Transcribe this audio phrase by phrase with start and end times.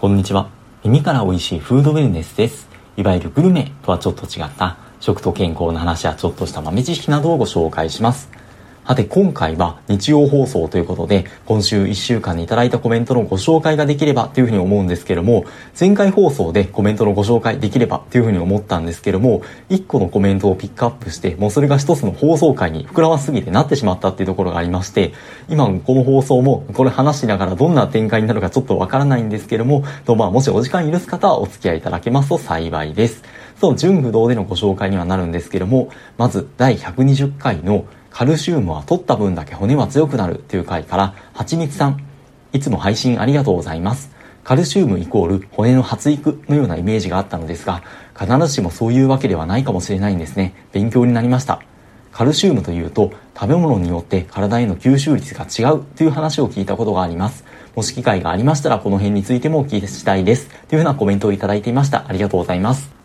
[0.00, 0.48] こんにちは。
[0.82, 2.70] 耳から美味しいフードウェルネスです。
[2.96, 8.30] いわゆるグルメとはちょっと違った食と健康の話やちょっとした豆知識などをご紹介します。
[8.86, 15.44] さて今回は日曜放送ということで今週1週間にいただいたコメントのご紹介ができればというふうに思うんですけども
[15.78, 25.12] 前回放送でコメントのご紹介できればというふうに思ったんですけども1個のコメントをピックアップしてもうそれが1つの放送回に膨らますぎてなってしまったっていうところがありまして
[25.48, 33.22] 今この放送もこれ話しながらどんな展開になるかちょっとわからないんですけどもとまあもしお時間許す方はお付き合いいただけますと幸いです。
[33.60, 42.04] そう純不動でのご紹介にはなるんですけどもまず第120回のカルシウムは取った分だけ骨は強くなるという回から、はちみつさん、
[42.52, 44.10] いつも配信ありがとうございます。
[44.44, 47.82] カルシウムイコール骨の発育のようなイメージがあったのですが、
[48.18, 50.54] 必ずしもそういうわけではないかもしれないんですね。
[50.72, 51.62] 勉強になりました。
[52.12, 57.44] カルシウムというと食べ物によって体への吸収率が違うという話を聞いたことがあります。
[57.76, 60.48] もし機会がありましたらこの辺についてもお聞きしたいです。
[60.68, 62.04] というふうなコメントをいただいていました。
[62.08, 62.99] ありがとうございます。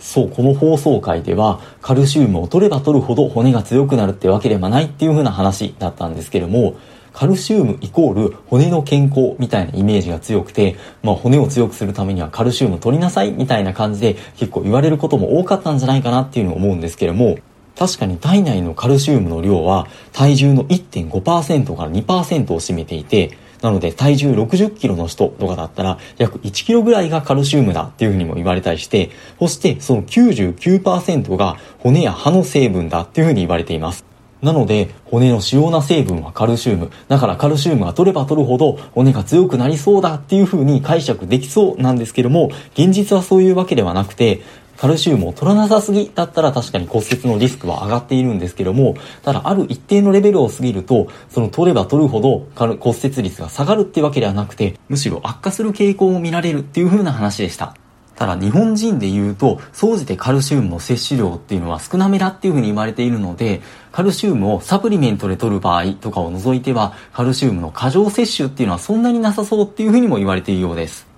[0.00, 6.74] そう、この放送回では、カルシウムを取れば取るほど骨が強くなるってわけではないっていう風な話だったんですけれども、
[7.12, 17.36] カルシウムイコール骨の健康みたいなイメージが強くて、まあ骨を強くするためにはカルシウム取りなさいみたいな感じで結構言われることも多かったんじゃないかなっていうのを思うんですけれども、
[17.78, 34.04] 確かに体内のカルシウムの量は体重の1.5%から2%を占めていて、なので体重60キロの人とかだったら約1キロぐらいがカルシウムだっていうふうにも言われたりして、そしてその99%が骨や歯の成分だっていうふうに言われています。
[34.42, 36.90] なので、骨の主要な成分はカルシウム。
[37.08, 44.40] だからカルシウムが取れば取るほど骨が強くなりそうだっていう風に解釈できそうなんですけども、現実はそういうわけではなくて、
[44.80, 57.76] カルシウムを取らなさすぎだったら確かに骨折のリスクは上がっているんですけども、ただある一定のレベルを過ぎると、その取れば取るほど骨折率が下がるっていうわけではなくて、むしろ悪化する傾向も見られるっていう風な話でした。
[58.16, 63.60] ただ日本人で言うと、総じてカルシウムの摂取量っていうのは少なめだっていう風に言われているので、
[63.92, 71.09] カルシウムをサプリメントで取る場合とかを除いては、カルシウムの過剰摂取っていうのはそんなになさそうっていう風にも言われているようです。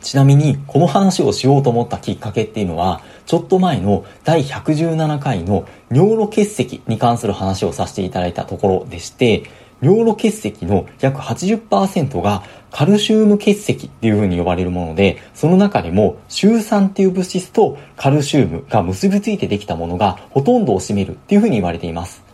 [0.00, 9.44] ちなみに、この話をしようと思ったきっかけっていうのは、ちょっと前の第117回の尿路結石に関する話をさせていただいたところでして、
[9.80, 22.27] 尿路結石の約80%がカルシウム結石っていう風に呼ばれるもので、その中でも、シュウ酸っていう物質とカルシウムが結びついてできたものがほとんどを占めるっていう風に言われています。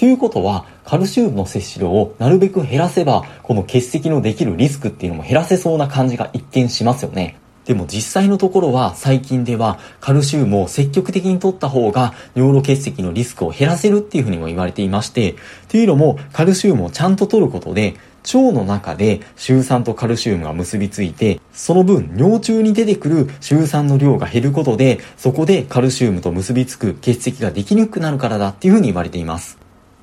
[0.00, 7.36] ということは、カルシウムの摂取量をなるべく減らせば、この結石のできるリスクっていうのも減らせそうな感じが一見しますよね。
[7.66, 15.34] でも実際のところは最近ではカルシウムを積極的に取った方が尿路結石のリスクを減らせるっていうふうにも言われていまして、
[15.68, 29.59] というのもカルシウムをちゃんと取ることで腸の中でシュウ酸とカルシウムが結びついて、その分尿中に出てくるシュウ酸の量が減ることで、そこでカルシウムと結びつく結石ができにくくなるからだっていうふうに言われています。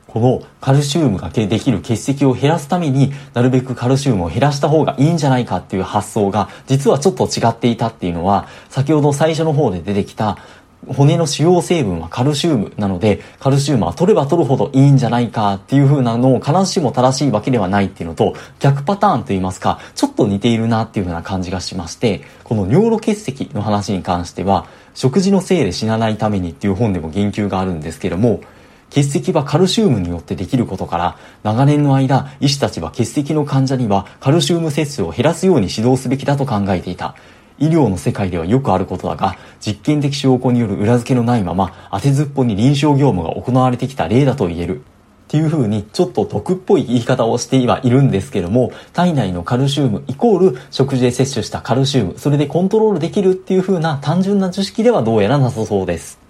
[0.07, 10.37] このカルシウムができる結石を減らすためになるべくカルシウムを減らした方がいいんじゃないかっていう発想が実はちょっと違っていたっていうのは先ほど最初の方で出てきた
[10.87, 28.39] 骨の主要成分はカルシウムなので、カルシウムは取れば取るほどいいんじゃないかっていう風なのを必ずしも正しいわけではないっていうのと、逆パターンと言いますか、ちょっと似ているなっていう風な感じがしまして、この尿路結石の話に関しては、食事のせいで死なないためにっていう本でも言及があるんですけども、
[28.89, 37.15] 結石はカルシウムによってできることから、長年の間、医師たちは結石の患者にはカルシウム摂取を減らすように指導すべきだと考えていた。
[37.59, 44.81] 医療の世界ではよくあることだが、実験的証拠による裏付けのないまま、当てずっぽに臨床業務が行われてきた例だと言える。
[45.27, 56.26] っていう風にちょっと毒っぽい言い方をしてはいるんですけども、体内のカルシウムイコール食事で摂取したカルシウム、それでコントロールできるっていう風な単純な図式ではどうやらなさそうです。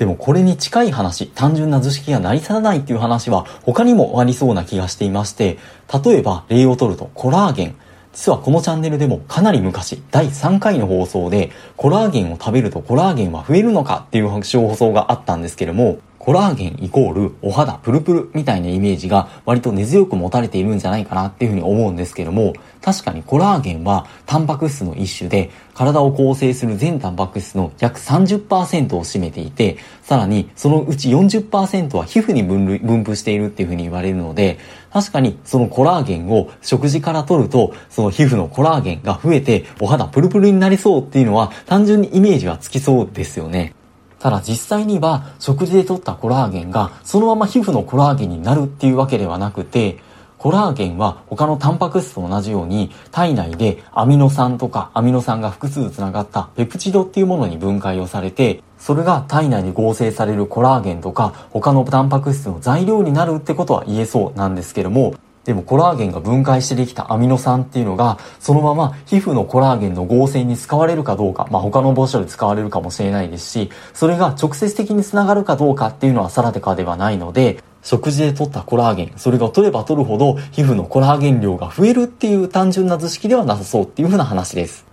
[0.00, 5.58] でもこれに近い話、単純な図式が成り立たないっていう話は他にもありそうな気がしていまして、
[6.02, 7.76] 例えば例を取るとコラーゲン。
[8.14, 14.42] 実はこのチャンネルでもかなり昔、第3回の放送で、コラーゲンを食べるとコラーゲンは増えるのかっていう放
[14.74, 22.52] 送があったんですけども、コラーゲンイコールお肌プルプルみたいなイメージが割と根強く持たれているんじゃないかなっていうふうに思うんですけども、
[22.82, 34.58] 確かにコラーゲンはタンパク質の一種で体を構成する全タンパク質の約30%を占めていて、さらにそのうち40%は皮膚に分類分布しているっていうふうに言われるので、
[34.92, 43.72] 確かにそのコラーゲンを食事から取ると、その皮膚のコラーゲンが増えてお肌プルプルになりそうっていうのは単純にイメージはつきそうですよね。
[44.20, 49.98] ただ実際には食事で取ったコラーゲンがそのまま皮膚のコラーゲンになるっていうわけではなくて、
[50.40, 65.14] コラーゲンは他のタンパク質と同じように体内でアミノ酸とかアミノ酸が複数つながったペプチドっていうものに分解をされてそれが体内に合成されるコラーゲンとか他のタンパク質の材料になるってことは言えそうなんですけども
[65.44, 84.84] でもコラーゲンが分解してできたアミノ酸っていうのがそのまま皮膚のコラーゲンの合成に使われるかどうか、まあ、他の場所で使われるかもしれないですしそれが直接的につながるかどうかっていうのは定かではないので食事で取ったコラーゲン、それが取れば取るほど皮膚のコラーゲン量が増えるっていう単純な図式ではなさそうっていうふうな話です。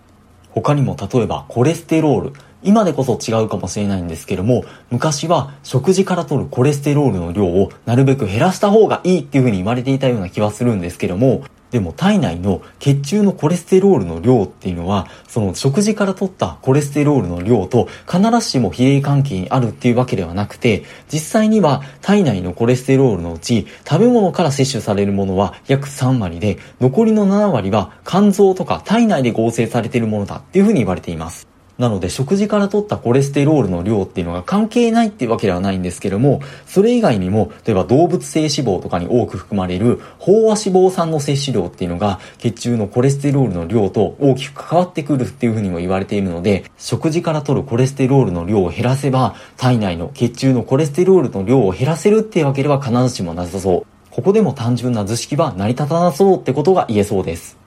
[0.51, 2.33] 他にも例えばコレステロール、
[2.63, 31.48] 今でこそ違うかもしれないんですけども、昔は食事から取るコレステロールの量をなるべく減らした方がいいっていうふうに言われていたような気はするんですけども、でも体内の血中のコレステロールの量っていうのは、その食事から取ったコレステロールの量と必ずしも比例関係にあるっていうわけではなくて、実際には体内のコレステロールのうち食べ物から摂取されるものは約3割で、残りの7割は肝臓とか体内で合成されているものだっていうふうに言われています。
[31.77, 53.85] なので食事から取ったコレステロールの量っていうのが関係ないっていうわけではないんですけども、それ以外にも、例えば動物性脂肪とかに多く含まれる飽和脂肪酸の摂取量っていうのが血中のコレステロールの量と大きく関わってくるっていうふうにも言われているので、食事から取るコレステロールの量を減らせば、体内の血中のコレステロールの量を減らせるっていうわけでは必ずしもなさそう。
[54.09, 57.67] ここでも単純な図式は成り立たなそうってことが言えそうです。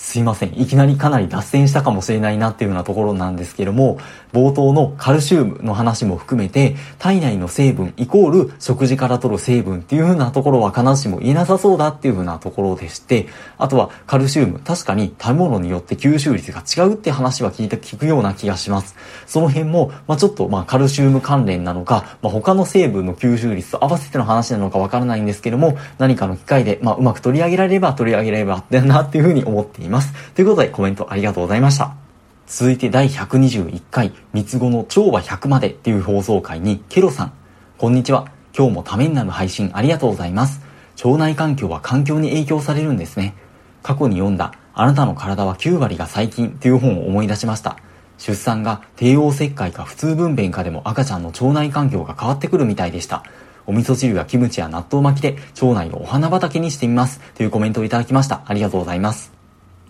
[0.00, 0.58] すいません。
[0.58, 3.98] いきなりかなり脱線したかもしれないなっていうようなところなんですけども、
[4.32, 18.96] 冒頭のカルシウムの話も含めて、体内の成分イコール食事から取る成分っていう風なところは必ずしも言えなさそうだっていう風なところでして、あとはカルシウム、確かに食べ物によって吸収率が違うって話は聞いた、聞くような気がします。
[19.26, 29.89] その辺も、まあちょっとまあカルシウム関連なのか、まあ他の成分の吸収率と合わせての話なのかわからないんですけども、何かの機会でまあうまく取り上げられれば取り上げられればってなっていう風に思っています。
[29.90, 31.94] ますということでコメントありがとうございました。
[32.46, 37.32] 続いて第121回三つ子の超は100までっていう放送回にケロさん。
[37.78, 38.26] こんにちは。
[38.56, 40.60] 今日もためになる配信ありがとうございます。
[41.04, 43.34] 腸内環境は環境に影響されるんですね。
[43.82, 47.76] 過去に読んだあなたの体は9割が細菌っていう本を思い出しました。
[48.18, 53.24] 出産が帝王切開か普通分娩かでも赤ちゃんの腸内環境が変わってくるみたいでした。
[53.66, 57.20] お味噌汁やキムチや納豆巻きで腸内をお花畑にしてみます。
[57.34, 58.42] というコメントをいただきました。
[58.46, 59.39] ありがとうございます。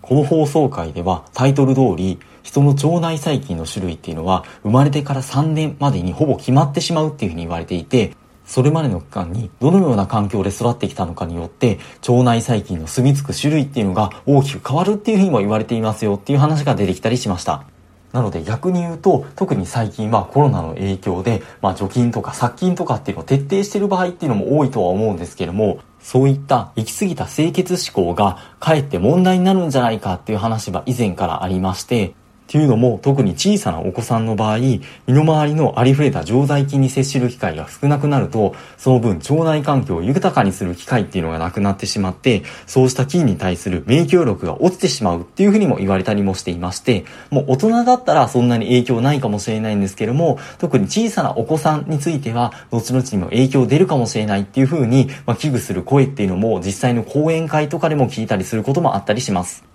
[0.01, 8.15] この放送回ではタイトル通り人の腸内細菌の種類っていうのは生まれてから3年までにほぼ決まってしまうっていうふうに言われていて
[8.45, 17.63] それまでの期間にどのような環境で育ってきたのかによって腸内細菌の住み着く種類っていうのが大きく変わるっていうふうにも言われていますよっていう話が出てきたりしました。
[18.11, 32.13] なので逆に言うと、特に最近はコロナの影響で、まあ除菌とか殺菌とかっていうのを徹底している場合っていうのも多いとは思うんですけども、そういった行き過ぎた清潔思考がかえって問題になるんじゃないかっていう話は以前からありまして、
[32.51, 59.70] っていうのも特に小さなお子さんの場合身の回りのありふれた常在菌に接する機会が少なくなるとその分腸内環境を豊かにする機会っていうのがなくなってしまってそうした菌に対する免疫力が落ちてしまうっていうふうにも言われたりもしていましてもう大人だったらそんなに影響ないかもしれないんですけども特に小さなお子さんについては後々にも影響出るかもしれないっていうふうに、まあ、危惧する声っていうのも実際の講演会とかでも聞いたりすることもあったりします。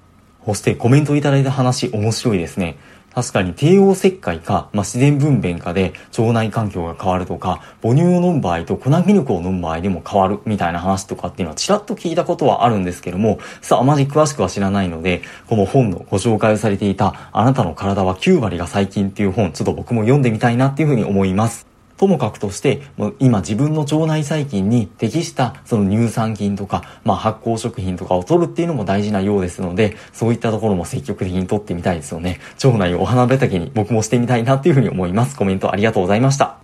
[0.46, 2.78] そしてコメントいただいた話面白いですね。
[3.12, 21.75] 確かに帝王切開か、まあ、自然分娩かで腸内環境が変わるとか、母乳を飲む場合と粉ミルクを飲む場合でも変わるみたいな話とかっていうのはちらっと聞いたことはあるんですけども、さあ、あまり詳しくは知らないので、この本のご紹介をされていた、あなたの体は9割が細菌っていう本、ちょっと僕も読んでみたいなっていうふうに思います。
[21.96, 22.82] ともかくとして、
[23.18, 32.40] 今自分の腸内細菌に適したその乳酸菌とか、まあ、発酵食品とかを取るっていうのも大事なようですので、そういったところも積極的に取ってみたいですよね。
[32.62, 35.36] 腸内をお花畑に僕もしてみたいなっていうふうに思います。
[35.36, 36.56] コメントありがとうございました。